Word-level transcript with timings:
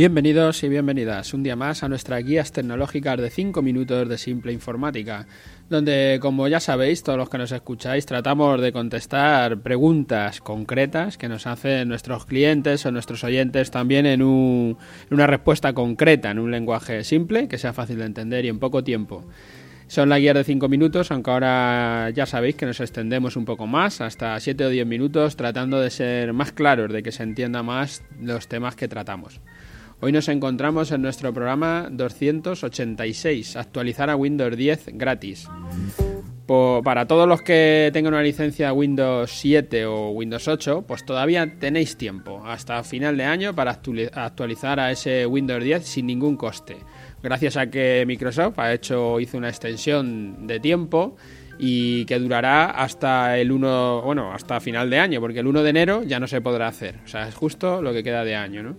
Bienvenidos 0.00 0.64
y 0.64 0.70
bienvenidas 0.70 1.34
un 1.34 1.42
día 1.42 1.56
más 1.56 1.82
a 1.82 1.88
nuestras 1.90 2.24
guías 2.24 2.52
tecnológicas 2.52 3.20
de 3.20 3.28
5 3.28 3.60
minutos 3.60 4.08
de 4.08 4.16
simple 4.16 4.50
informática, 4.50 5.26
donde, 5.68 6.18
como 6.22 6.48
ya 6.48 6.58
sabéis, 6.58 7.02
todos 7.02 7.18
los 7.18 7.28
que 7.28 7.36
nos 7.36 7.52
escucháis, 7.52 8.06
tratamos 8.06 8.62
de 8.62 8.72
contestar 8.72 9.60
preguntas 9.60 10.40
concretas 10.40 11.18
que 11.18 11.28
nos 11.28 11.46
hacen 11.46 11.86
nuestros 11.86 12.24
clientes 12.24 12.86
o 12.86 12.92
nuestros 12.92 13.24
oyentes 13.24 13.70
también 13.70 14.06
en, 14.06 14.22
una 14.22 15.26
respuesta 15.26 15.74
concreta, 15.74 16.30
en 16.30 16.38
un 16.38 16.50
lenguaje 16.50 17.04
simple, 17.04 17.46
que 17.46 17.58
sea 17.58 17.74
fácil 17.74 17.98
de 17.98 18.06
entender 18.06 18.46
y 18.46 18.48
en 18.48 18.58
poco 18.58 18.82
tiempo. 18.82 19.26
Son 19.86 20.08
la 20.08 20.18
guía 20.18 20.32
de 20.32 20.44
5 20.44 20.66
minutos, 20.70 21.10
aunque 21.10 21.30
ahora 21.30 22.08
ya 22.08 22.24
sabéis 22.24 22.56
que 22.56 22.64
nos 22.64 22.80
extendemos 22.80 23.36
un 23.36 23.44
poco 23.44 23.66
más, 23.66 24.00
hasta 24.00 24.40
7 24.40 24.64
o 24.64 24.70
10 24.70 24.86
minutos, 24.86 25.36
tratando 25.36 25.78
de 25.78 25.90
ser 25.90 26.32
más 26.32 26.52
claros, 26.52 26.90
de 26.90 27.02
que 27.02 27.12
se 27.12 27.22
entienda 27.22 27.62
más 27.62 28.02
los 28.18 28.48
temas 28.48 28.76
que 28.76 28.88
tratamos. 28.88 29.42
Hoy 30.02 30.12
nos 30.12 30.28
encontramos 30.28 30.90
en 30.92 31.02
nuestro 31.02 31.32
programa 31.34 31.88
286, 31.90 33.56
actualizar 33.56 34.08
a 34.08 34.16
Windows 34.16 34.56
10 34.56 34.90
gratis. 34.94 35.46
para 36.82 37.06
todos 37.06 37.28
los 37.28 37.42
que 37.42 37.90
tengan 37.92 38.14
una 38.14 38.22
licencia 38.22 38.72
Windows 38.72 39.30
7 39.30 39.86
o 39.86 40.10
Windows 40.10 40.48
8, 40.48 40.84
pues 40.88 41.04
todavía 41.04 41.58
tenéis 41.58 41.96
tiempo 41.96 42.42
hasta 42.44 42.82
final 42.82 43.16
de 43.16 43.24
año 43.24 43.54
para 43.54 43.78
actualizar 44.14 44.80
a 44.80 44.90
ese 44.90 45.26
Windows 45.26 45.62
10 45.62 45.84
sin 45.84 46.06
ningún 46.06 46.36
coste 46.36 46.78
gracias 47.22 47.56
a 47.56 47.68
que 47.68 48.04
Microsoft 48.06 48.58
ha 48.58 48.72
hecho, 48.72 49.20
hizo 49.20 49.38
una 49.38 49.48
extensión 49.48 50.46
de 50.46 50.60
tiempo 50.60 51.16
y 51.58 52.04
que 52.06 52.18
durará 52.18 52.70
hasta 52.70 53.38
el 53.38 53.52
1, 53.52 54.02
bueno, 54.02 54.32
hasta 54.32 54.60
final 54.60 54.88
de 54.88 54.98
año, 54.98 55.20
porque 55.20 55.40
el 55.40 55.46
1 55.46 55.62
de 55.62 55.70
enero 55.70 56.02
ya 56.02 56.18
no 56.18 56.26
se 56.26 56.40
podrá 56.40 56.68
hacer. 56.68 56.96
O 57.04 57.08
sea, 57.08 57.28
es 57.28 57.34
justo 57.34 57.82
lo 57.82 57.92
que 57.92 58.02
queda 58.02 58.24
de 58.24 58.34
año, 58.34 58.62
¿no? 58.62 58.76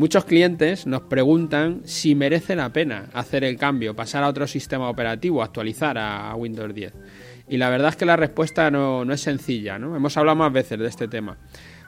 Muchos 0.00 0.24
clientes 0.24 0.86
nos 0.86 1.02
preguntan 1.02 1.82
si 1.84 2.14
merece 2.14 2.56
la 2.56 2.72
pena 2.72 3.10
hacer 3.12 3.44
el 3.44 3.58
cambio, 3.58 3.94
pasar 3.94 4.24
a 4.24 4.28
otro 4.28 4.46
sistema 4.46 4.88
operativo, 4.88 5.42
actualizar 5.42 5.98
a 5.98 6.34
Windows 6.36 6.74
10. 6.74 6.94
Y 7.50 7.58
la 7.58 7.68
verdad 7.68 7.90
es 7.90 7.96
que 7.96 8.06
la 8.06 8.16
respuesta 8.16 8.70
no, 8.70 9.02
es 9.12 9.20
sencilla, 9.20 9.78
¿no? 9.78 9.94
Hemos 9.94 10.16
hablado 10.16 10.36
más 10.36 10.54
veces 10.54 10.78
de 10.78 10.86
este 10.86 11.06
tema 11.06 11.36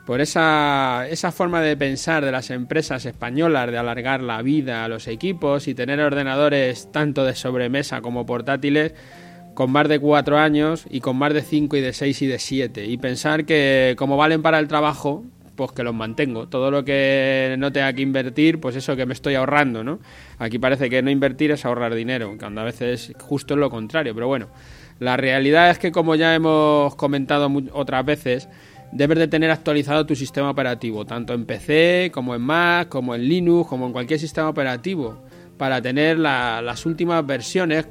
por 0.05 0.21
esa, 0.21 1.07
esa 1.09 1.33
forma 1.33 1.63
de 1.63 1.75
pensar 1.75 2.23
de 2.23 2.33
las 2.33 2.51
empresas 2.51 3.07
españolas 3.07 3.71
de 3.71 3.79
alargar 3.79 4.23
la 4.23 4.43
vida 4.43 4.85
a 4.85 4.89
los 4.89 5.09
equipos 5.09 5.67
y 5.67 5.75
tener 5.75 5.99
ordenadores 5.99 6.93
tanto 6.93 7.25
de 7.25 7.35
sobremesa 7.35 8.03
como 8.03 8.27
portátiles 8.27 8.93
con 9.55 9.71
más 9.71 9.89
de 9.89 9.99
cuatro 9.99 10.37
años 10.37 10.85
y 10.91 11.01
con 11.01 11.17
más 11.17 11.33
de 11.33 11.41
cinco 11.41 11.79
y 11.79 11.81
de 11.81 11.95
seis 11.95 12.21
y 12.21 12.27
de 12.27 12.39
siete 12.39 12.85
y 12.85 12.99
pensar 12.99 13.47
que 13.47 13.95
como 13.97 14.19
valen 14.19 14.43
para 14.43 14.59
el 14.59 14.69
trabajo 14.69 15.25
pues 15.55 15.73
que 15.73 15.83
los 15.83 15.95
mantengo. 15.95 16.49
Todo 16.49 16.71
lo 16.71 16.85
que 16.85 17.55
no 17.59 17.73
tenga 17.73 17.93
que 17.93 18.03
invertir 18.03 18.61
pues 18.61 18.77
eso 18.77 18.97
que 18.97 19.07
me 19.07 19.15
estoy 19.15 19.35
ahorrando 19.35 19.85
no 19.85 19.99
aquí 20.39 20.59
parece 20.59 20.91
que 20.91 21.03
no 21.03 21.11
invertir 21.11 21.51
es 21.51 21.65
ahorrar 21.65 21.95
dinero 21.95 22.35
cuando 22.39 22.61
a 22.61 22.65
veces 22.65 23.13
justo 23.21 23.55
es 23.55 23.61
lo 23.61 23.71
contrario 23.71 24.15
pero 24.15 24.27
bueno. 24.27 24.49
La 24.99 25.17
realidad 25.17 25.71
es 25.71 25.79
que 25.79 25.91
como 25.91 26.15
ya 26.15 26.35
hemos 26.35 26.95
comentado 26.95 27.51
otras 27.73 28.05
veces 28.05 28.49
debes 28.93 29.19
de 29.19 29.27
tener 29.27 29.51
actualizado 29.51 30.07
tu 30.07 30.15
sistema 30.15 30.51
operativo, 30.51 31.05
tanto 31.05 31.33
en 31.33 31.47
PC 31.47 32.11
como 32.13 32.35
en 32.35 32.43
Mac, 32.43 32.89
como 32.89 33.15
en 33.15 33.27
Linux, 33.27 33.69
como 33.69 33.87
en 33.87 33.93
cualquier 33.93 34.21
sistema 34.21 34.49
operativo, 34.49 35.23
para 35.57 35.81
tener 35.81 36.19
las 36.19 36.87
últimas 36.87 37.25
versiones 37.27 37.87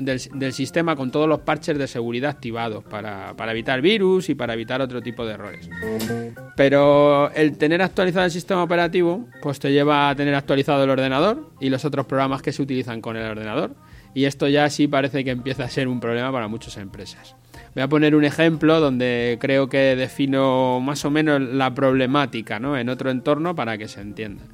del, 0.00 0.52
sistema 0.52 0.96
con 0.96 1.10
todos 1.10 1.28
los 1.28 1.40
parches 1.40 1.76
de 1.76 1.86
seguridad 1.86 2.30
activados, 2.30 2.84
para, 2.84 3.34
evitar 3.50 3.80
virus 3.80 4.28
y 4.28 4.34
para 4.34 4.54
evitar 4.54 4.80
otro 4.80 5.02
tipo 5.02 5.26
de 5.26 5.34
errores. 5.34 5.68
Pero 6.56 7.30
el 7.32 7.58
tener 7.58 7.82
actualizado 7.82 8.24
el 8.24 8.30
sistema 8.30 8.62
operativo, 8.62 9.26
pues 9.42 9.58
te 9.58 9.72
lleva 9.72 10.08
a 10.08 10.14
tener 10.14 10.34
actualizado 10.34 10.84
el 10.84 10.90
ordenador 10.90 11.50
y 11.60 11.68
los 11.68 11.84
otros 11.84 12.06
programas 12.06 12.42
que 12.42 12.52
se 12.52 12.62
utilizan 12.62 13.00
con 13.00 13.16
el 13.16 13.30
ordenador. 13.30 13.74
Y 14.14 14.26
esto 14.26 14.48
ya 14.48 14.70
sí 14.70 14.86
parece 14.86 15.24
que 15.24 15.30
empieza 15.30 15.64
a 15.64 15.68
ser 15.68 15.88
un 15.88 15.98
problema 16.00 16.30
para 16.30 16.46
muchas 16.48 16.76
empresas. 16.76 17.34
Voy 17.74 17.82
a 17.82 17.88
poner 17.88 18.14
un 18.14 18.24
ejemplo 18.24 18.78
donde 18.78 19.36
creo 19.40 19.68
que 19.68 19.96
defino 19.96 20.80
más 20.80 21.04
o 21.04 21.10
menos 21.10 21.40
la 21.40 21.74
problemática 21.74 22.60
¿no? 22.60 22.78
en 22.78 22.88
otro 22.88 23.10
entorno 23.10 23.56
para 23.56 23.76
que 23.76 23.88
se 23.88 24.00
entienda. 24.00 24.44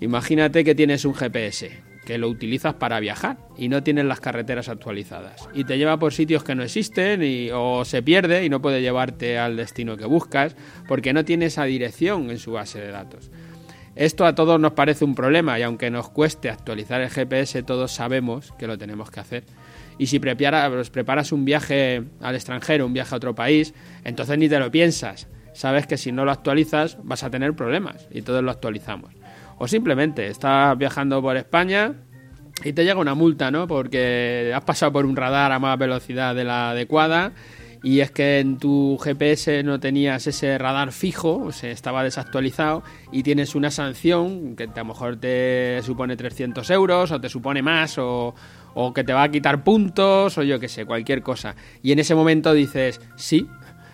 Imagínate 0.00 0.64
que 0.64 0.74
tienes 0.74 1.04
un 1.04 1.14
GPS 1.14 1.70
que 2.04 2.18
lo 2.18 2.28
utilizas 2.28 2.74
para 2.74 2.98
viajar 3.00 3.36
y 3.56 3.68
no 3.68 3.82
tienes 3.82 4.06
las 4.06 4.20
carreteras 4.20 4.68
actualizadas 4.68 5.48
y 5.54 5.64
te 5.64 5.76
lleva 5.76 5.98
por 5.98 6.12
sitios 6.12 6.42
que 6.42 6.54
no 6.54 6.62
existen 6.62 7.22
y, 7.22 7.50
o 7.52 7.84
se 7.84 8.02
pierde 8.02 8.44
y 8.44 8.48
no 8.48 8.62
puede 8.62 8.80
llevarte 8.80 9.38
al 9.38 9.56
destino 9.56 9.96
que 9.96 10.06
buscas 10.06 10.56
porque 10.88 11.12
no 11.12 11.24
tiene 11.24 11.46
esa 11.46 11.64
dirección 11.64 12.30
en 12.30 12.38
su 12.38 12.52
base 12.52 12.80
de 12.80 12.90
datos. 12.90 13.30
Esto 13.94 14.24
a 14.24 14.34
todos 14.34 14.58
nos 14.58 14.72
parece 14.72 15.04
un 15.04 15.14
problema 15.14 15.58
y 15.58 15.62
aunque 15.62 15.90
nos 15.90 16.08
cueste 16.08 16.48
actualizar 16.48 17.00
el 17.00 17.10
GPS, 17.10 17.62
todos 17.62 17.92
sabemos 17.92 18.52
que 18.58 18.66
lo 18.66 18.78
tenemos 18.78 19.10
que 19.10 19.20
hacer. 19.20 19.44
Y 19.98 20.06
si 20.06 20.18
preparas, 20.18 20.88
preparas 20.90 21.32
un 21.32 21.44
viaje 21.44 22.04
al 22.20 22.34
extranjero, 22.34 22.86
un 22.86 22.94
viaje 22.94 23.14
a 23.14 23.18
otro 23.18 23.34
país, 23.34 23.74
entonces 24.04 24.38
ni 24.38 24.48
te 24.48 24.58
lo 24.58 24.70
piensas. 24.70 25.28
Sabes 25.52 25.86
que 25.86 25.98
si 25.98 26.12
no 26.12 26.24
lo 26.24 26.30
actualizas 26.30 26.96
vas 27.02 27.24
a 27.24 27.30
tener 27.30 27.54
problemas 27.54 28.08
y 28.10 28.22
todos 28.22 28.42
lo 28.42 28.50
actualizamos. 28.50 29.19
O 29.62 29.68
simplemente 29.68 30.26
estás 30.28 30.76
viajando 30.78 31.20
por 31.20 31.36
España 31.36 31.92
y 32.64 32.72
te 32.72 32.82
llega 32.82 32.98
una 32.98 33.14
multa, 33.14 33.50
¿no? 33.50 33.66
Porque 33.66 34.52
has 34.56 34.64
pasado 34.64 34.90
por 34.90 35.04
un 35.04 35.14
radar 35.14 35.52
a 35.52 35.58
más 35.58 35.78
velocidad 35.78 36.34
de 36.34 36.44
la 36.44 36.70
adecuada 36.70 37.32
y 37.82 38.00
es 38.00 38.10
que 38.10 38.40
en 38.40 38.56
tu 38.56 38.96
GPS 38.96 39.62
no 39.62 39.78
tenías 39.78 40.26
ese 40.26 40.56
radar 40.56 40.92
fijo, 40.92 41.36
o 41.44 41.52
sea, 41.52 41.70
estaba 41.70 42.02
desactualizado 42.02 42.82
y 43.12 43.22
tienes 43.22 43.54
una 43.54 43.70
sanción 43.70 44.56
que 44.56 44.64
a 44.64 44.78
lo 44.78 44.84
mejor 44.86 45.16
te 45.16 45.82
supone 45.82 46.16
300 46.16 46.70
euros 46.70 47.10
o 47.12 47.20
te 47.20 47.28
supone 47.28 47.60
más 47.60 47.98
o, 47.98 48.34
o 48.72 48.94
que 48.94 49.04
te 49.04 49.12
va 49.12 49.24
a 49.24 49.30
quitar 49.30 49.62
puntos 49.62 50.38
o 50.38 50.42
yo 50.42 50.58
qué 50.58 50.68
sé, 50.68 50.86
cualquier 50.86 51.22
cosa. 51.22 51.54
Y 51.82 51.92
en 51.92 51.98
ese 51.98 52.14
momento 52.14 52.54
dices, 52.54 52.98
sí, 53.16 53.46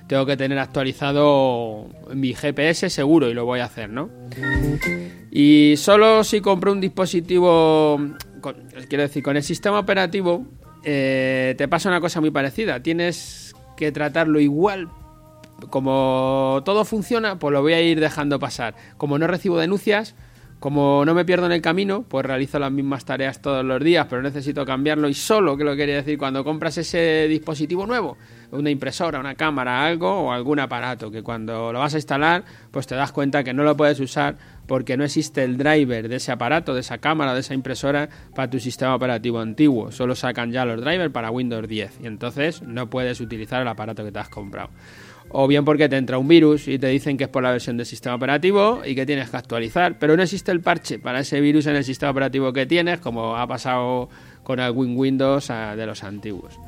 tengo 0.07 0.25
que 0.27 0.37
tener 0.37 0.59
actualizado 0.59 1.89
mi 2.15 2.35
GPS 2.35 2.91
seguro 2.91 3.29
y 3.29 3.35
lo 3.35 3.45
voy 3.45 3.61
a 3.61 3.65
hacer, 3.65 3.91
¿no? 3.91 4.09
Y 5.31 5.75
solo 5.77 6.25
si 6.25 6.41
compro 6.41 6.73
un 6.73 6.81
dispositivo, 6.81 8.01
quiero 8.89 9.03
decir, 9.03 9.23
con 9.23 9.37
el 9.37 9.43
sistema 9.43 9.79
operativo, 9.79 10.47
eh, 10.85 11.55
te 11.59 11.67
pasa 11.69 11.89
una 11.89 12.01
cosa 12.01 12.21
muy 12.21 12.31
parecida. 12.31 12.83
Tienes 12.83 13.55
que 13.77 13.93
tratarlo 13.93 14.41
igual. 14.41 14.89
Como 15.71 16.63
todo 16.65 16.85
funciona, 16.85 17.39
pues 17.39 17.53
lo 17.53 17.63
voy 17.63 17.73
a 17.73 17.81
ir 17.81 17.99
dejando 17.99 18.39
pasar. 18.39 18.75
Como 18.97 19.19
no 19.19 19.27
recibo 19.27 19.59
denuncias, 19.59 20.15
como 20.61 21.05
no 21.05 21.15
me 21.15 21.25
pierdo 21.25 21.47
en 21.47 21.53
el 21.53 21.61
camino, 21.61 22.05
pues 22.09 22.25
realizo 22.25 22.59
las 22.59 22.73
mismas 22.73 23.05
tareas 23.05 23.43
todos 23.43 23.65
los 23.65 23.83
días, 23.83 24.07
pero 24.09 24.23
necesito 24.23 24.65
cambiarlo 24.65 25.09
y 25.09 25.15
solo, 25.15 25.57
que 25.57 25.65
lo 25.65 25.77
quería 25.77 25.97
decir, 25.97 26.19
cuando 26.19 26.45
compras 26.45 26.79
ese 26.79 27.27
dispositivo 27.29 27.87
nuevo, 27.87 28.17
una 28.53 28.71
impresora, 28.71 29.21
una 29.21 29.35
cámara, 29.35 29.85
algo 29.85 30.11
o 30.11 30.33
algún 30.33 30.59
aparato, 30.59 31.11
que 31.11 31.23
cuando 31.23 31.73
lo 31.73 31.81
vas 31.81 31.95
a 31.95 31.99
instalar, 31.99 32.45
pues 32.71 32.87
te 32.87 32.95
das 32.95 33.13
cuenta 33.13 33.45
que 33.45 33.53
no 33.53 33.65
lo 33.65 33.77
puedes 33.77 34.01
usar 34.01 34.37
porque 34.67 34.97
no 34.97 35.05
existe 35.05 35.45
el 35.45 35.59
driver 35.59 36.09
de 36.09 36.17
ese 36.17 36.33
aparato, 36.33 36.75
de 36.75 36.81
esa 36.81 36.99
cámara, 36.99 37.35
de 37.35 37.41
esa 37.41 37.55
impresora 37.55 38.09
para 38.35 38.51
tu 38.51 38.59
sistema 38.59 38.95
operativo 38.95 39.41
antiguo. 39.41 39.93
Solo 39.93 40.15
sacan 40.15 40.53
ya 40.53 40.65
los 40.65 40.81
drivers 40.81 41.13
para 41.13 41.31
Windows 41.31 41.69
10 41.69 42.01
y 42.03 42.07
entonces 42.07 42.63
no 42.63 42.89
puedes 42.89 43.21
utilizar 43.21 43.63
el 43.63 43.69
aparato 43.69 44.05
que 44.05 44.11
te 44.11 44.19
has 44.19 44.29
comprado 44.29 44.71
o 45.29 45.47
bien 45.47 45.65
porque 45.65 45.89
te 45.89 45.97
entra 45.97 46.19
un 46.19 46.29
virus 46.29 46.69
y 46.69 46.79
te 46.79 46.89
dicen 46.89 47.17
que 47.17 47.25
es 47.25 47.31
por 47.31 47.43
la 47.43 47.51
versión 47.51 47.77
del 47.77 47.87
sistema 47.87 48.15
operativo 48.15 48.83
y 48.85 48.95
que 48.95 49.07
tienes 49.07 49.31
que 49.31 49.37
actualizar, 49.37 49.99
pero 49.99 50.17
no 50.17 50.23
existe 50.23 50.53
el 50.53 50.61
parche 50.61 50.99
para 50.99 51.21
ese 51.21 51.41
virus 51.41 51.67
en 51.67 51.77
el 51.77 51.85
sistema 51.85 52.11
operativo 52.11 52.53
que 52.53 52.67
tienes, 52.67 53.01
como 53.01 53.37
ha 53.37 53.47
pasado 53.47 54.09
con 54.43 54.61
el 54.61 54.71
Windows 54.71 55.51
ah, 55.51 55.75
de 55.75 55.87
los 55.87 56.05
antiguos. 56.05 56.59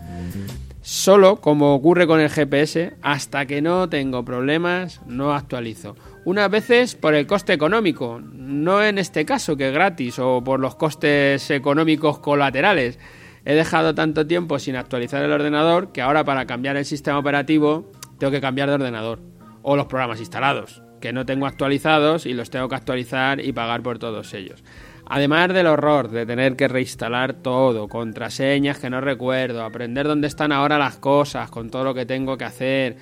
Solo, 0.82 1.36
como 1.36 1.74
ocurre 1.74 2.06
con 2.06 2.18
el 2.18 2.30
GPS, 2.30 2.94
hasta 3.02 3.46
que 3.46 3.60
no 3.60 3.88
tengo 3.88 4.24
problemas, 4.24 5.00
no 5.06 5.34
actualizo. 5.34 5.94
Unas 6.24 6.50
veces 6.50 6.94
por 6.94 7.14
el 7.14 7.26
coste 7.26 7.52
económico, 7.52 8.20
no 8.22 8.82
en 8.82 8.98
este 8.98 9.24
caso 9.24 9.56
que 9.56 9.68
es 9.68 9.74
gratis, 9.74 10.18
o 10.18 10.42
por 10.42 10.60
los 10.60 10.76
costes 10.76 11.50
económicos 11.50 12.18
colaterales. 12.18 12.98
He 13.44 13.54
dejado 13.54 13.94
tanto 13.94 14.26
tiempo 14.26 14.58
sin 14.58 14.76
actualizar 14.76 15.22
el 15.22 15.32
ordenador 15.32 15.92
que 15.92 16.02
ahora 16.02 16.24
para 16.24 16.46
cambiar 16.46 16.76
el 16.76 16.84
sistema 16.84 17.18
operativo 17.18 17.92
tengo 18.18 18.30
que 18.30 18.40
cambiar 18.40 18.68
de 18.68 18.74
ordenador. 18.74 19.20
O 19.62 19.76
los 19.76 19.86
programas 19.86 20.20
instalados, 20.20 20.82
que 21.00 21.12
no 21.12 21.26
tengo 21.26 21.46
actualizados 21.46 22.26
y 22.26 22.34
los 22.34 22.50
tengo 22.50 22.68
que 22.68 22.76
actualizar 22.76 23.40
y 23.40 23.52
pagar 23.52 23.82
por 23.82 23.98
todos 23.98 24.34
ellos. 24.34 24.62
Además 25.06 25.48
del 25.54 25.66
horror 25.66 26.10
de 26.10 26.26
tener 26.26 26.54
que 26.54 26.68
reinstalar 26.68 27.32
todo, 27.32 27.88
contraseñas 27.88 28.78
que 28.78 28.90
no 28.90 29.00
recuerdo, 29.00 29.62
aprender 29.62 30.06
dónde 30.06 30.28
están 30.28 30.52
ahora 30.52 30.78
las 30.78 30.98
cosas, 30.98 31.50
con 31.50 31.70
todo 31.70 31.84
lo 31.84 31.94
que 31.94 32.04
tengo 32.04 32.36
que 32.36 32.44
hacer, 32.44 32.96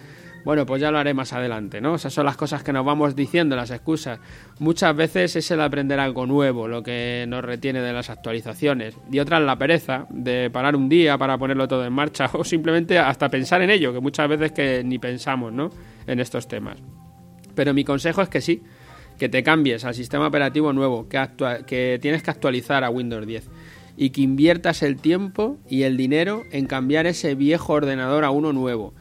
bueno, 0.46 0.64
pues 0.64 0.80
ya 0.80 0.92
lo 0.92 0.98
haré 0.98 1.12
más 1.12 1.32
adelante, 1.32 1.80
¿no? 1.80 1.96
Esas 1.96 2.14
son 2.14 2.24
las 2.24 2.36
cosas 2.36 2.62
que 2.62 2.72
nos 2.72 2.86
vamos 2.86 3.16
diciendo, 3.16 3.56
las 3.56 3.72
excusas. 3.72 4.20
Muchas 4.60 4.94
veces 4.94 5.34
es 5.34 5.50
el 5.50 5.60
aprender 5.60 5.98
algo 5.98 6.24
nuevo 6.24 6.68
lo 6.68 6.84
que 6.84 7.24
nos 7.26 7.44
retiene 7.44 7.80
de 7.80 7.92
las 7.92 8.10
actualizaciones. 8.10 8.96
Y 9.10 9.18
otras 9.18 9.42
la 9.42 9.58
pereza 9.58 10.06
de 10.08 10.48
parar 10.48 10.76
un 10.76 10.88
día 10.88 11.18
para 11.18 11.36
ponerlo 11.36 11.66
todo 11.66 11.84
en 11.84 11.92
marcha 11.92 12.30
o 12.32 12.44
simplemente 12.44 12.96
hasta 12.96 13.28
pensar 13.28 13.60
en 13.62 13.70
ello, 13.70 13.92
que 13.92 13.98
muchas 13.98 14.28
veces 14.28 14.52
que 14.52 14.84
ni 14.84 15.00
pensamos, 15.00 15.52
¿no? 15.52 15.68
En 16.06 16.20
estos 16.20 16.46
temas. 16.46 16.78
Pero 17.56 17.74
mi 17.74 17.82
consejo 17.82 18.22
es 18.22 18.28
que 18.28 18.40
sí, 18.40 18.62
que 19.18 19.28
te 19.28 19.42
cambies 19.42 19.84
al 19.84 19.94
sistema 19.96 20.28
operativo 20.28 20.72
nuevo, 20.72 21.08
que, 21.08 21.28
que 21.66 21.98
tienes 22.00 22.22
que 22.22 22.30
actualizar 22.30 22.84
a 22.84 22.90
Windows 22.90 23.26
10 23.26 23.50
y 23.96 24.10
que 24.10 24.20
inviertas 24.20 24.84
el 24.84 24.98
tiempo 24.98 25.58
y 25.68 25.82
el 25.82 25.96
dinero 25.96 26.44
en 26.52 26.66
cambiar 26.66 27.06
ese 27.06 27.34
viejo 27.34 27.72
ordenador 27.72 28.22
a 28.22 28.30
uno 28.30 28.52
nuevo. 28.52 28.94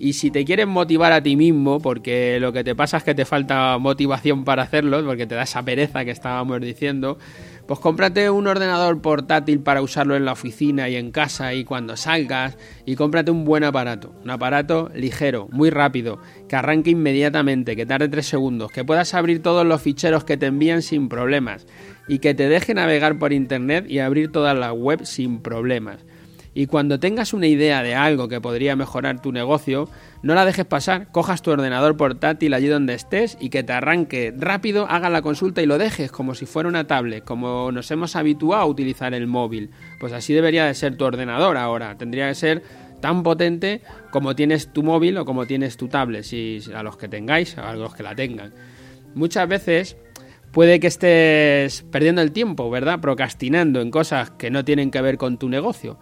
Y 0.00 0.12
si 0.12 0.30
te 0.30 0.44
quieres 0.44 0.68
motivar 0.68 1.10
a 1.10 1.24
ti 1.24 1.34
mismo, 1.34 1.80
porque 1.80 2.38
lo 2.38 2.52
que 2.52 2.62
te 2.62 2.76
pasa 2.76 2.98
es 2.98 3.02
que 3.02 3.16
te 3.16 3.24
falta 3.24 3.76
motivación 3.78 4.44
para 4.44 4.62
hacerlo, 4.62 5.04
porque 5.04 5.26
te 5.26 5.34
da 5.34 5.42
esa 5.42 5.64
pereza 5.64 6.04
que 6.04 6.12
estábamos 6.12 6.60
diciendo, 6.60 7.18
pues 7.66 7.80
cómprate 7.80 8.30
un 8.30 8.46
ordenador 8.46 9.02
portátil 9.02 9.58
para 9.58 9.82
usarlo 9.82 10.14
en 10.14 10.24
la 10.24 10.32
oficina 10.32 10.88
y 10.88 10.94
en 10.94 11.10
casa 11.10 11.52
y 11.52 11.64
cuando 11.64 11.96
salgas 11.96 12.56
y 12.86 12.94
cómprate 12.94 13.32
un 13.32 13.44
buen 13.44 13.64
aparato, 13.64 14.14
un 14.22 14.30
aparato 14.30 14.88
ligero, 14.94 15.48
muy 15.50 15.70
rápido, 15.70 16.20
que 16.48 16.54
arranque 16.54 16.90
inmediatamente, 16.90 17.74
que 17.74 17.84
tarde 17.84 18.08
3 18.08 18.24
segundos, 18.24 18.70
que 18.70 18.84
puedas 18.84 19.14
abrir 19.14 19.42
todos 19.42 19.66
los 19.66 19.82
ficheros 19.82 20.22
que 20.22 20.36
te 20.36 20.46
envían 20.46 20.82
sin 20.82 21.08
problemas 21.08 21.66
y 22.06 22.20
que 22.20 22.34
te 22.34 22.48
deje 22.48 22.72
navegar 22.72 23.18
por 23.18 23.32
internet 23.32 23.84
y 23.88 23.98
abrir 23.98 24.30
toda 24.30 24.54
la 24.54 24.72
web 24.72 25.04
sin 25.04 25.40
problemas. 25.40 26.06
Y 26.54 26.66
cuando 26.66 26.98
tengas 26.98 27.32
una 27.32 27.46
idea 27.46 27.82
de 27.82 27.94
algo 27.94 28.28
que 28.28 28.40
podría 28.40 28.74
mejorar 28.74 29.20
tu 29.20 29.32
negocio, 29.32 29.88
no 30.22 30.34
la 30.34 30.44
dejes 30.44 30.64
pasar, 30.64 31.10
cojas 31.12 31.42
tu 31.42 31.50
ordenador 31.50 31.96
portátil 31.96 32.54
allí 32.54 32.66
donde 32.66 32.94
estés 32.94 33.36
y 33.40 33.50
que 33.50 33.62
te 33.62 33.72
arranque 33.72 34.34
rápido, 34.36 34.86
haga 34.88 35.10
la 35.10 35.22
consulta 35.22 35.62
y 35.62 35.66
lo 35.66 35.78
dejes 35.78 36.10
como 36.10 36.34
si 36.34 36.46
fuera 36.46 36.68
una 36.68 36.86
tablet, 36.86 37.24
como 37.24 37.70
nos 37.70 37.90
hemos 37.90 38.16
habituado 38.16 38.62
a 38.62 38.66
utilizar 38.66 39.14
el 39.14 39.26
móvil. 39.26 39.70
Pues 40.00 40.12
así 40.12 40.32
debería 40.34 40.64
de 40.64 40.74
ser 40.74 40.96
tu 40.96 41.04
ordenador 41.04 41.56
ahora, 41.56 41.96
tendría 41.96 42.28
que 42.28 42.34
ser 42.34 42.62
tan 43.00 43.22
potente 43.22 43.82
como 44.10 44.34
tienes 44.34 44.72
tu 44.72 44.82
móvil 44.82 45.18
o 45.18 45.24
como 45.24 45.46
tienes 45.46 45.76
tu 45.76 45.88
tablet, 45.88 46.24
si 46.24 46.60
a 46.74 46.82
los 46.82 46.96
que 46.96 47.08
tengáis, 47.08 47.56
a 47.58 47.74
los 47.74 47.94
que 47.94 48.02
la 48.02 48.14
tengan. 48.14 48.52
Muchas 49.14 49.48
veces 49.48 49.96
puede 50.52 50.80
que 50.80 50.88
estés 50.88 51.82
perdiendo 51.90 52.22
el 52.22 52.32
tiempo, 52.32 52.70
¿verdad? 52.70 53.00
Procrastinando 53.00 53.80
en 53.80 53.90
cosas 53.90 54.30
que 54.30 54.50
no 54.50 54.64
tienen 54.64 54.90
que 54.90 55.00
ver 55.00 55.18
con 55.18 55.38
tu 55.38 55.48
negocio 55.48 55.98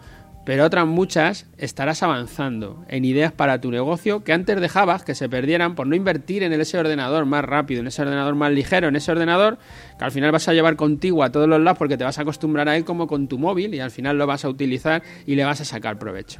pero 0.47 0.63
otras 0.63 0.87
muchas 0.87 1.45
estarás 1.57 2.03
avanzando 2.03 2.85
en 2.87 3.03
ideas 3.03 3.33
para 3.33 3.59
tu 3.59 3.69
negocio 3.69 4.23
que 4.23 4.31
antes 4.31 4.61
dejabas 4.61 5.03
que 5.03 5.13
se 5.13 5.27
perdieran 5.27 5.75
por 5.75 5.87
no 5.87 5.93
invertir 5.93 6.41
en 6.41 6.53
ese 6.53 6.77
ordenador 6.77 7.25
más 7.25 7.43
rápido, 7.43 7.81
en 7.81 7.87
ese 7.87 8.01
ordenador 8.01 8.33
más 8.35 8.53
ligero, 8.53 8.87
en 8.87 8.95
ese 8.95 9.11
ordenador 9.11 9.57
que 9.99 10.05
al 10.05 10.11
final 10.11 10.31
vas 10.31 10.47
a 10.47 10.53
llevar 10.53 10.77
contigo 10.77 11.21
a 11.25 11.33
todos 11.33 11.49
los 11.49 11.59
lados 11.59 11.77
porque 11.77 11.97
te 11.97 12.05
vas 12.05 12.17
a 12.17 12.21
acostumbrar 12.21 12.69
a 12.69 12.77
él 12.77 12.85
como 12.85 13.07
con 13.07 13.27
tu 13.27 13.37
móvil 13.37 13.75
y 13.75 13.81
al 13.81 13.91
final 13.91 14.17
lo 14.17 14.25
vas 14.25 14.45
a 14.45 14.49
utilizar 14.49 15.03
y 15.25 15.35
le 15.35 15.43
vas 15.43 15.59
a 15.59 15.65
sacar 15.65 15.99
provecho. 15.99 16.39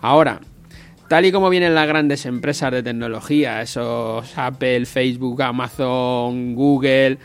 Ahora, 0.00 0.40
tal 1.08 1.26
y 1.26 1.32
como 1.32 1.50
vienen 1.50 1.74
las 1.74 1.88
grandes 1.88 2.26
empresas 2.26 2.70
de 2.70 2.84
tecnología, 2.84 3.60
esos 3.60 4.38
Apple, 4.38 4.86
Facebook, 4.86 5.42
Amazon, 5.42 6.54
Google, 6.54 7.18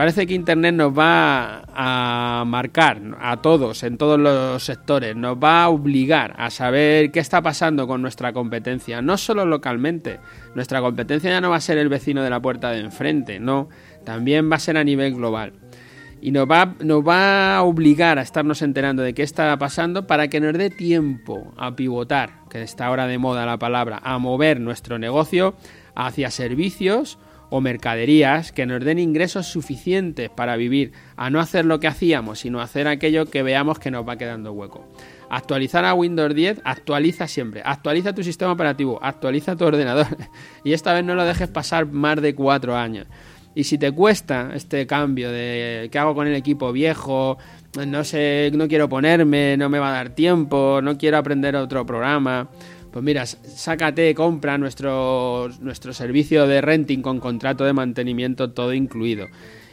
Parece 0.00 0.26
que 0.26 0.32
Internet 0.32 0.74
nos 0.74 0.98
va 0.98 1.62
a 1.74 2.44
marcar 2.46 3.02
a 3.20 3.42
todos, 3.42 3.82
en 3.82 3.98
todos 3.98 4.18
los 4.18 4.64
sectores, 4.64 5.14
nos 5.14 5.36
va 5.36 5.64
a 5.64 5.68
obligar 5.68 6.34
a 6.38 6.48
saber 6.48 7.10
qué 7.10 7.20
está 7.20 7.42
pasando 7.42 7.86
con 7.86 8.00
nuestra 8.00 8.32
competencia, 8.32 9.02
no 9.02 9.18
solo 9.18 9.44
localmente, 9.44 10.18
nuestra 10.54 10.80
competencia 10.80 11.28
ya 11.28 11.42
no 11.42 11.50
va 11.50 11.56
a 11.56 11.60
ser 11.60 11.76
el 11.76 11.90
vecino 11.90 12.22
de 12.22 12.30
la 12.30 12.40
puerta 12.40 12.70
de 12.70 12.78
enfrente, 12.78 13.40
no, 13.40 13.68
también 14.02 14.50
va 14.50 14.56
a 14.56 14.60
ser 14.60 14.78
a 14.78 14.84
nivel 14.84 15.16
global. 15.16 15.52
Y 16.22 16.30
nos 16.30 16.50
va, 16.50 16.76
nos 16.82 17.06
va 17.06 17.58
a 17.58 17.62
obligar 17.62 18.18
a 18.18 18.22
estarnos 18.22 18.62
enterando 18.62 19.02
de 19.02 19.12
qué 19.12 19.22
está 19.22 19.54
pasando 19.58 20.06
para 20.06 20.28
que 20.28 20.40
nos 20.40 20.54
dé 20.54 20.70
tiempo 20.70 21.52
a 21.58 21.76
pivotar, 21.76 22.48
que 22.48 22.62
está 22.62 22.86
ahora 22.86 23.06
de 23.06 23.18
moda 23.18 23.44
la 23.44 23.58
palabra, 23.58 24.00
a 24.02 24.16
mover 24.16 24.60
nuestro 24.60 24.98
negocio 24.98 25.56
hacia 25.94 26.30
servicios 26.30 27.18
o 27.50 27.60
mercaderías 27.60 28.52
que 28.52 28.64
nos 28.64 28.84
den 28.84 28.98
ingresos 28.98 29.46
suficientes 29.46 30.30
para 30.30 30.56
vivir, 30.56 30.92
a 31.16 31.30
no 31.30 31.40
hacer 31.40 31.66
lo 31.66 31.80
que 31.80 31.88
hacíamos, 31.88 32.38
sino 32.38 32.60
hacer 32.60 32.88
aquello 32.88 33.26
que 33.26 33.42
veamos 33.42 33.78
que 33.78 33.90
nos 33.90 34.08
va 34.08 34.16
quedando 34.16 34.52
hueco. 34.52 34.88
Actualizar 35.28 35.84
a 35.84 35.94
Windows 35.94 36.34
10, 36.34 36.62
actualiza 36.64 37.28
siempre, 37.28 37.62
actualiza 37.64 38.14
tu 38.14 38.22
sistema 38.22 38.52
operativo, 38.52 38.98
actualiza 39.02 39.56
tu 39.56 39.64
ordenador 39.64 40.06
y 40.64 40.72
esta 40.72 40.92
vez 40.92 41.04
no 41.04 41.14
lo 41.14 41.24
dejes 41.24 41.48
pasar 41.48 41.86
más 41.86 42.20
de 42.22 42.34
cuatro 42.34 42.76
años. 42.76 43.06
Y 43.52 43.64
si 43.64 43.78
te 43.78 43.90
cuesta 43.90 44.50
este 44.54 44.86
cambio 44.86 45.30
de 45.32 45.88
qué 45.90 45.98
hago 45.98 46.14
con 46.14 46.28
el 46.28 46.36
equipo 46.36 46.72
viejo, 46.72 47.36
no 47.84 48.04
sé, 48.04 48.50
no 48.54 48.68
quiero 48.68 48.88
ponerme, 48.88 49.56
no 49.56 49.68
me 49.68 49.80
va 49.80 49.90
a 49.90 49.92
dar 49.92 50.10
tiempo, 50.10 50.80
no 50.82 50.96
quiero 50.96 51.18
aprender 51.18 51.56
otro 51.56 51.84
programa, 51.84 52.48
pues 52.92 53.04
mira, 53.04 53.26
sácate, 53.26 54.14
compra 54.14 54.58
nuestro, 54.58 55.48
nuestro 55.60 55.92
servicio 55.92 56.46
de 56.46 56.60
renting 56.60 57.02
con 57.02 57.20
contrato 57.20 57.64
de 57.64 57.72
mantenimiento 57.72 58.50
todo 58.50 58.74
incluido. 58.74 59.26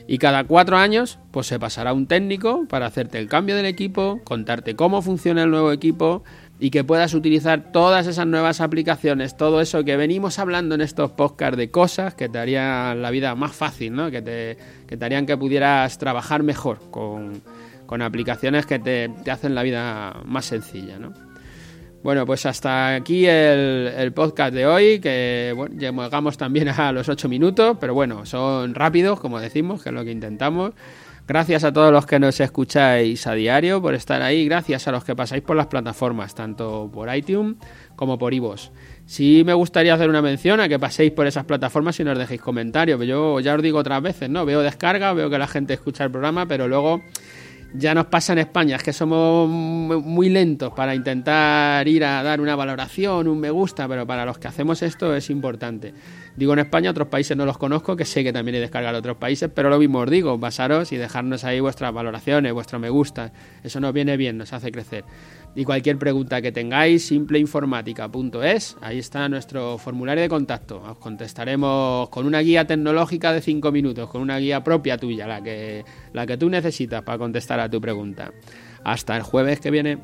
Y 0.09 0.19
cada 0.19 0.45
cuatro 0.45 0.77
años, 0.77 1.19
pues 1.31 1.47
se 1.47 1.59
pasará 1.59 1.91
un 1.91 2.07
técnico 2.07 2.65
para 2.69 2.85
hacerte 2.85 3.19
el 3.19 3.27
cambio 3.27 3.57
del 3.57 3.65
equipo, 3.65 4.21
contarte 4.23 4.75
cómo 4.75 5.01
funciona 5.01 5.43
el 5.43 5.51
nuevo 5.51 5.73
equipo 5.73 6.23
y 6.59 6.69
que 6.69 6.85
puedas 6.85 7.13
utilizar 7.13 7.73
todas 7.73 8.07
esas 8.07 8.25
nuevas 8.25 8.61
aplicaciones, 8.61 9.35
todo 9.35 9.59
eso 9.59 9.83
que 9.83 9.97
venimos 9.97 10.39
hablando 10.39 10.75
en 10.75 10.81
estos 10.81 11.11
podcasts 11.11 11.57
de 11.57 11.71
cosas 11.71 12.15
que 12.15 12.29
te 12.29 12.39
harían 12.39 13.01
la 13.01 13.11
vida 13.11 13.35
más 13.35 13.51
fácil, 13.51 13.93
¿no? 13.93 14.09
Que 14.09 14.21
te, 14.21 14.57
que 14.87 14.95
te 14.95 15.05
harían 15.05 15.25
que 15.25 15.35
pudieras 15.35 15.97
trabajar 15.97 16.41
mejor 16.41 16.79
con, 16.89 17.41
con 17.85 18.01
aplicaciones 18.01 18.65
que 18.65 18.79
te, 18.79 19.09
te 19.25 19.31
hacen 19.31 19.55
la 19.55 19.63
vida 19.63 20.21
más 20.25 20.45
sencilla, 20.45 20.97
¿no? 20.99 21.26
Bueno, 22.03 22.25
pues 22.25 22.45
hasta 22.45 22.95
aquí 22.95 23.25
el, 23.25 24.11
podcast 24.13 24.53
de 24.53 24.65
hoy, 24.65 24.99
que 24.99 25.53
bueno, 25.55 25.75
llegamos 25.77 26.37
también 26.37 26.69
a 26.69 26.91
los 26.91 27.09
8 27.09 27.27
minutos, 27.27 27.77
pero 27.79 27.93
bueno, 27.93 28.25
son 28.25 28.75
rápidos, 28.75 29.19
como 29.19 29.39
decimos, 29.39 29.83
que 29.83 29.89
es 29.89 29.95
lo 29.95 30.05
que 30.05 30.11
intentamos. 30.11 30.73
Gracias 31.27 31.65
a 31.65 31.73
todos 31.73 31.91
los 31.91 32.05
que 32.05 32.19
nos 32.19 32.39
escucháis 32.39 33.27
a 33.27 33.33
diario 33.33 33.81
por 33.81 33.93
estar 33.93 34.21
ahí, 34.21 34.45
gracias 34.45 34.87
a 34.87 34.93
los 34.93 35.03
que 35.03 35.13
pasáis 35.13 35.43
por 35.43 35.57
las 35.57 35.67
plataformas, 35.67 36.33
tanto 36.33 36.89
por 36.93 37.13
iTunes 37.13 37.57
como 37.97 38.17
por 38.17 38.33
iVoox. 38.33 38.69
Sí 39.05 39.43
me 39.45 39.53
gustaría 39.53 39.93
hacer 39.93 40.07
una 40.07 40.21
mención 40.21 40.61
a 40.61 40.69
que 40.69 40.79
paséis 40.79 41.11
por 41.11 41.27
esas 41.27 41.43
plataformas 41.43 41.99
y 41.99 42.05
nos 42.05 42.17
dejéis 42.17 42.39
comentarios. 42.39 43.05
Yo 43.05 43.41
ya 43.41 43.55
os 43.55 43.61
digo 43.61 43.79
otras 43.79 44.01
veces, 44.01 44.29
¿no? 44.29 44.45
Veo 44.45 44.61
descarga, 44.61 45.11
veo 45.11 45.29
que 45.29 45.37
la 45.37 45.47
gente 45.47 45.73
escucha 45.73 46.05
el 46.05 46.11
programa, 46.11 46.45
pero 46.45 46.69
luego 46.69 47.01
ya 47.73 47.93
nos 47.93 48.05
pasa 48.07 48.33
en 48.33 48.39
España, 48.39 48.77
es 48.77 48.83
que 48.83 48.93
somos 48.93 49.49
muy 49.49 50.29
lentos 50.29 50.73
para 50.73 50.95
intentar 50.95 51.87
ir 51.87 52.05
a 52.05 52.23
dar 52.23 52.41
una 52.41 52.55
valoración, 52.55 53.27
un 53.27 53.39
me 53.39 53.49
gusta, 53.49 53.87
pero 53.87 54.07
para 54.07 54.25
los 54.25 54.37
que 54.37 54.47
hacemos 54.47 54.81
esto 54.81 55.15
es 55.15 55.29
importante. 55.29 55.93
Digo 56.35 56.53
en 56.53 56.59
España, 56.59 56.91
otros 56.91 57.07
países 57.07 57.35
no 57.35 57.45
los 57.45 57.57
conozco, 57.57 57.95
que 57.95 58.05
sé 58.05 58.23
que 58.23 58.31
también 58.31 58.55
hay 58.55 58.61
descargar 58.61 58.95
otros 58.95 59.17
países, 59.17 59.49
pero 59.53 59.69
lo 59.69 59.79
mismo 59.79 59.99
os 59.99 60.09
digo, 60.09 60.37
basaros 60.37 60.91
y 60.91 60.97
dejarnos 60.97 61.43
ahí 61.43 61.59
vuestras 61.59 61.93
valoraciones, 61.93 62.53
vuestro 62.53 62.79
me 62.79 62.89
gusta. 62.89 63.31
Eso 63.63 63.79
nos 63.79 63.93
viene 63.93 64.17
bien, 64.17 64.37
nos 64.37 64.53
hace 64.53 64.71
crecer. 64.71 65.03
Y 65.57 65.65
cualquier 65.65 65.97
pregunta 65.97 66.39
que 66.39 66.51
tengáis, 66.51 67.07
simpleinformática.es, 67.07 68.77
ahí 68.79 68.99
está 68.99 69.27
nuestro 69.27 69.79
formulario 69.79 70.21
de 70.21 70.29
contacto. 70.29 70.83
Os 70.83 70.99
contestaremos 70.99 72.09
con 72.09 72.27
una 72.27 72.41
guía 72.41 72.67
tecnológica 72.67 73.33
de 73.33 73.41
5 73.41 73.71
minutos, 73.71 74.07
con 74.07 74.21
una 74.21 74.37
guía 74.37 74.63
propia 74.63 74.99
tuya, 74.99 75.25
la 75.25 75.41
que, 75.41 75.83
la 76.13 76.27
que 76.27 76.37
tú 76.37 76.47
necesitas 76.47 77.01
para 77.01 77.17
contestar 77.17 77.59
a 77.59 77.67
tu 77.67 77.81
pregunta. 77.81 78.31
Hasta 78.83 79.17
el 79.17 79.23
jueves 79.23 79.59
que 79.59 79.71
viene. 79.71 79.97